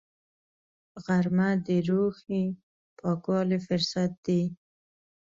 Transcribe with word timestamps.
غرمه 1.03 1.49
د 1.65 1.67
روحي 1.89 2.43
پاکوالي 2.99 3.59
فرصت 3.67 4.11
دی 4.25 4.43